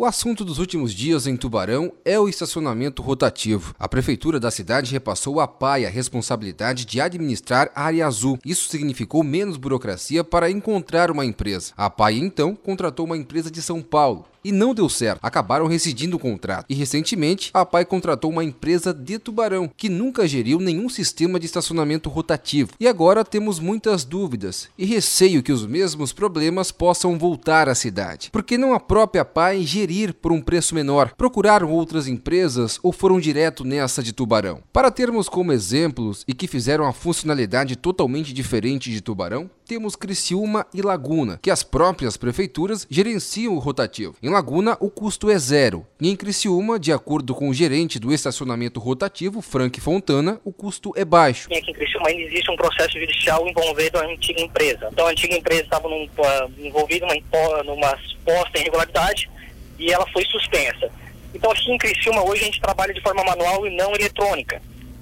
[0.00, 3.74] O assunto dos últimos dias em Tubarão é o estacionamento rotativo.
[3.78, 8.38] A prefeitura da cidade repassou à PAI a responsabilidade de administrar a área azul.
[8.42, 11.74] Isso significou menos burocracia para encontrar uma empresa.
[11.76, 15.20] A PAI então contratou uma empresa de São Paulo e não deu certo.
[15.22, 16.66] Acabaram rescindindo o contrato.
[16.68, 21.46] E recentemente, a PAI contratou uma empresa de Tubarão, que nunca geriu nenhum sistema de
[21.46, 22.72] estacionamento rotativo.
[22.78, 28.30] E agora temos muitas dúvidas e receio que os mesmos problemas possam voltar à cidade.
[28.32, 31.12] Porque não a própria PAI gerir por um preço menor?
[31.16, 34.62] Procuraram outras empresas ou foram direto nessa de Tubarão?
[34.72, 40.66] Para termos como exemplos e que fizeram a funcionalidade totalmente diferente de Tubarão, temos Criciúma
[40.74, 44.16] e Laguna, que as próprias prefeituras gerenciam o rotativo.
[44.20, 48.12] Em Laguna, o custo é zero, e em Criciúma, de acordo com o gerente do
[48.12, 51.46] estacionamento rotativo, Frank Fontana, o custo é baixo.
[51.46, 54.88] Aqui em Criciúma ainda existe um processo judicial envolvendo a antiga empresa.
[54.90, 59.30] Então, a antiga empresa estava num, uh, envolvida numa, numa posta irregularidade
[59.78, 60.90] e ela foi suspensa.
[61.32, 64.60] Então, aqui em Criciúma, hoje a gente trabalha de forma manual e não eletrônica.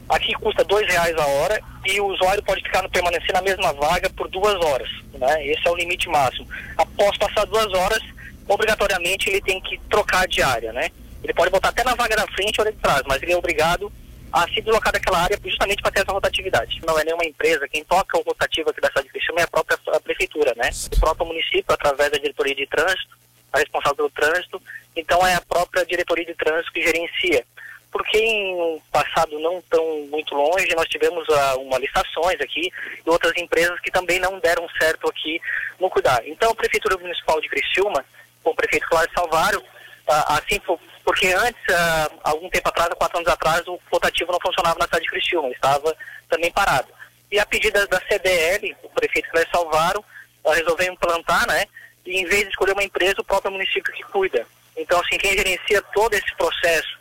[0.09, 3.73] Aqui custa dois reais a hora e o usuário pode ficar no permanecer na mesma
[3.75, 4.89] vaga por duas horas.
[5.15, 5.47] Né?
[5.47, 6.49] Esse é o limite máximo.
[6.77, 8.03] Após passar duas horas,
[8.49, 10.91] obrigatoriamente ele tem que trocar de área, né?
[11.23, 13.93] Ele pode botar até na vaga da frente ou de trás, mas ele é obrigado
[14.33, 16.81] a se deslocar daquela área justamente para ter essa rotatividade.
[16.87, 19.49] Não é nenhuma empresa, quem toca o rotativo aqui da cidade de Criciúma é a
[19.49, 20.71] própria a prefeitura, né?
[20.93, 23.19] O próprio município, através da diretoria de trânsito,
[23.53, 24.63] a responsável pelo trânsito,
[24.95, 27.45] então é a própria diretoria de trânsito que gerencia.
[27.91, 32.71] Porque em um passado não tão muito longe, nós tivemos uh, uma licitações aqui
[33.05, 35.41] e outras empresas que também não deram certo aqui
[35.81, 36.21] no cuidar.
[36.27, 38.05] Então a Prefeitura Municipal de Criciúma
[38.43, 39.63] com o prefeito Cláudio Salvário,
[40.09, 40.61] ah, assim,
[41.05, 45.05] porque antes, ah, algum tempo atrás, quatro anos atrás, o rotativo não funcionava na cidade
[45.05, 45.95] de Criciúma, estava
[46.29, 46.89] também parado.
[47.31, 50.05] E a pedida da CDL, o prefeito Cláudio Salvário
[50.47, 51.67] ah, resolveu implantar, né,
[52.07, 54.47] e em vez de escolher uma empresa, o próprio município que cuida.
[54.77, 56.98] Então, assim, quem gerencia todo esse processo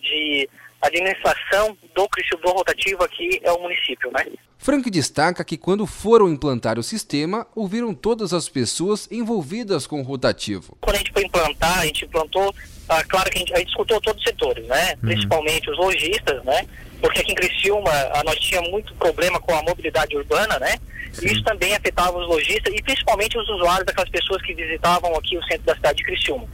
[0.00, 0.48] de
[0.80, 2.08] administração do
[2.42, 4.26] do rotativo aqui é o município, né?
[4.58, 10.04] Frank destaca que quando foram implantar o sistema, ouviram todas as pessoas envolvidas com o
[10.04, 10.76] rotativo.
[10.80, 12.54] Quando a gente foi implantar, a gente implantou,
[12.88, 14.92] ah, claro que a gente, a gente escutou todos os setores, né?
[14.94, 15.08] Uhum.
[15.08, 16.66] Principalmente os lojistas, né?
[17.00, 20.76] Porque aqui em Criciúma ah, nós tínhamos muito problema com a mobilidade urbana, né?
[21.12, 21.26] Sim.
[21.26, 25.42] Isso também afetava os lojistas e principalmente os usuários daquelas pessoas que visitavam aqui o
[25.44, 26.46] centro da cidade de Criciúma.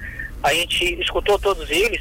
[0.42, 2.00] A gente escutou todos eles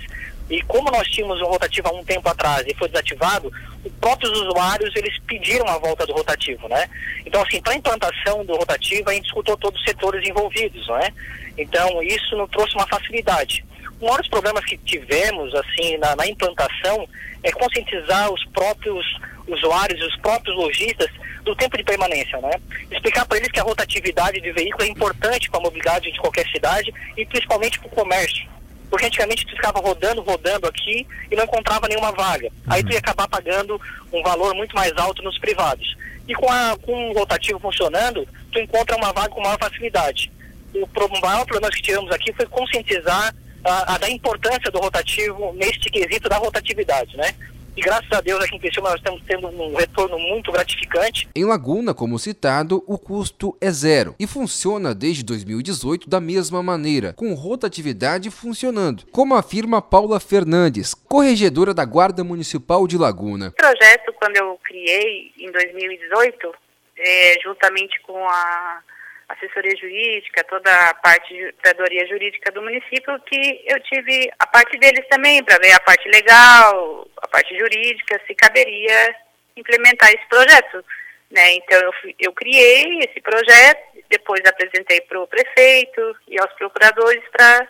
[0.49, 3.51] e como nós tínhamos o rotativo há um tempo atrás e foi desativado,
[3.83, 6.89] os próprios usuários eles pediram a volta do rotativo, né?
[7.25, 10.97] Então, assim, para a implantação do rotativo, a gente escutou todos os setores envolvidos, não
[10.97, 11.11] é?
[11.57, 13.65] Então, isso nos trouxe uma facilidade.
[14.01, 17.07] Um dos problemas que tivemos, assim, na, na implantação
[17.43, 19.05] é conscientizar os próprios
[19.47, 21.09] usuários, os próprios lojistas
[21.43, 22.51] do tempo de permanência, né?
[22.91, 26.47] Explicar para eles que a rotatividade de veículo é importante para a mobilidade de qualquer
[26.49, 28.56] cidade e principalmente para o comércio.
[28.89, 32.47] Porque antigamente tu ficava rodando, rodando aqui e não encontrava nenhuma vaga.
[32.47, 32.73] Uhum.
[32.73, 33.79] Aí tu ia acabar pagando
[34.11, 35.95] um valor muito mais alto nos privados.
[36.27, 40.31] E com, a, com o rotativo funcionando, tu encontra uma vaga com maior facilidade.
[40.73, 43.33] O maior problema que tivemos aqui foi conscientizar
[43.63, 47.33] a, a da importância do rotativo neste quesito da rotatividade, né?
[47.77, 51.29] E graças a Deus aqui em Criciúma nós estamos tendo um retorno muito gratificante.
[51.35, 57.13] Em Laguna, como citado, o custo é zero e funciona desde 2018 da mesma maneira,
[57.13, 63.49] com rotatividade funcionando, como afirma Paula Fernandes, corregedora da Guarda Municipal de Laguna.
[63.49, 66.55] O projeto, quando eu criei em 2018,
[66.97, 68.81] é, juntamente com a
[69.29, 74.77] assessoria jurídica, toda a parte de curadoria jurídica do município, que eu tive a parte
[74.77, 79.15] deles também, para ver a parte legal, a parte jurídica, se caberia
[79.55, 80.83] implementar esse projeto.
[81.29, 81.55] Né?
[81.55, 87.67] Então, eu, eu criei esse projeto, depois apresentei para o prefeito e aos procuradores para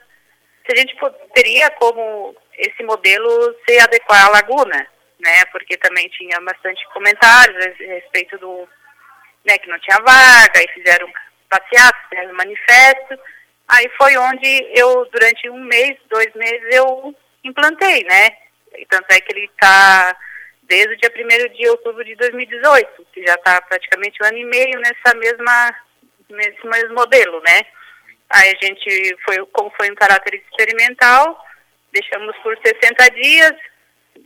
[0.68, 0.96] se a gente
[1.34, 4.88] teria como esse modelo se adequar à laguna,
[5.20, 5.46] né?
[5.52, 8.68] Porque também tinha bastante comentários a respeito do
[9.46, 11.10] né, que não tinha vaga e fizeram
[11.50, 13.20] passeata, fizeram manifesto.
[13.68, 18.30] Aí foi onde eu, durante um mês, dois meses, eu implantei, né?
[18.78, 20.16] E tanto é que ele está
[20.64, 24.46] desde o dia 1 de outubro de 2018, que já está praticamente um ano e
[24.46, 25.76] meio nessa mesma,
[26.30, 27.62] nesse mesmo modelo, né?
[28.30, 31.42] Aí a gente foi, como foi um caráter experimental,
[31.94, 33.54] deixamos por 60 dias,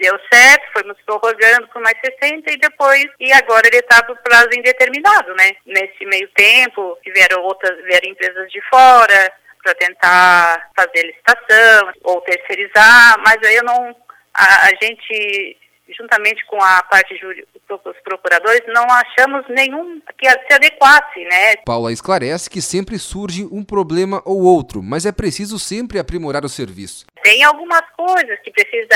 [0.01, 4.49] deu certo, fomos prorrogando por mais 60 e depois, e agora ele está do prazo
[4.57, 5.51] indeterminado, né?
[5.65, 9.31] Nesse meio tempo, vieram outras, vieram empresas de fora
[9.63, 13.95] para tentar fazer licitação ou terceirizar, mas aí eu não,
[14.33, 15.57] a, a gente
[15.97, 17.19] juntamente com a parte
[17.67, 21.57] dos procuradores, não achamos nenhum que se adequasse, né?
[21.65, 26.49] Paula esclarece que sempre surge um problema ou outro, mas é preciso sempre aprimorar o
[26.49, 27.05] serviço.
[27.21, 28.95] Tem algumas coisas que precisa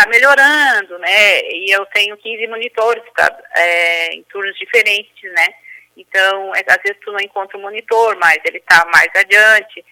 [0.00, 1.40] estar tá melhorando, né?
[1.42, 5.46] E eu tenho 15 monitores pra, é, em turnos diferentes, né?
[5.96, 9.84] Então, é, às vezes tu não encontra o monitor, mas ele está mais adiante,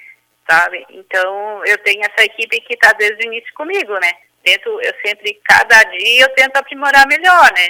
[0.48, 0.84] sabe?
[0.90, 4.12] Então, eu tenho essa equipe que está desde o início comigo, né?
[4.42, 7.68] Tento, eu sempre, cada dia, eu tento aprimorar melhor, né?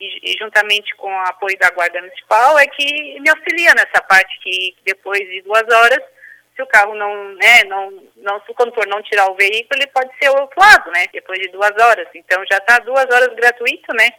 [0.00, 4.38] E, e, juntamente com o apoio da Guarda Municipal é que me auxilia nessa parte
[4.40, 6.02] que depois de duas horas,
[6.60, 9.86] se o carro não, né, não, não, se o condutor não tirar o veículo, ele
[9.86, 11.06] pode ser o outro lado, né?
[11.12, 12.06] Depois de duas horas.
[12.14, 14.10] Então já está duas horas gratuito, né?